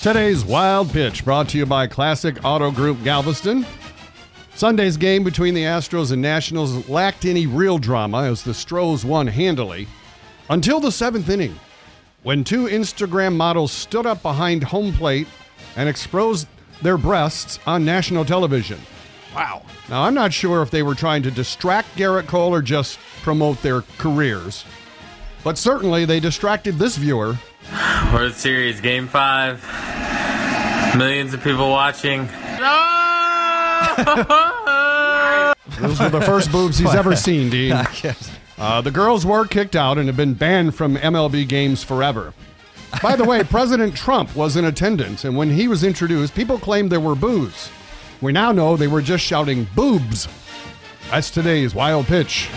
[0.00, 3.66] Today's Wild Pitch brought to you by Classic Auto Group Galveston.
[4.54, 9.26] Sunday's game between the Astros and Nationals lacked any real drama as the Stros won
[9.26, 9.88] handily
[10.50, 11.58] until the seventh inning
[12.22, 15.26] when two Instagram models stood up behind home plate
[15.74, 16.46] and exposed
[16.80, 18.78] their breasts on national television.
[19.34, 19.64] Wow.
[19.90, 23.60] Now, I'm not sure if they were trying to distract Gerrit Cole or just promote
[23.62, 24.64] their careers,
[25.42, 27.36] but certainly they distracted this viewer
[28.12, 29.87] World Series Game 5.
[30.96, 32.26] Millions of people watching.
[35.80, 37.76] Those were the first boobs he's ever seen, Dean.
[38.58, 42.34] Uh, the girls were kicked out and have been banned from MLB games forever.
[43.00, 46.90] By the way, President Trump was in attendance, and when he was introduced, people claimed
[46.90, 47.70] there were boos.
[48.20, 50.26] We now know they were just shouting boobs.
[51.08, 52.48] That's today's wild pitch.